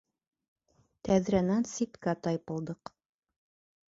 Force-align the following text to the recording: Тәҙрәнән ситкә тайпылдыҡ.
Тәҙрәнән 1.07 1.67
ситкә 1.71 2.15
тайпылдыҡ. 2.29 2.93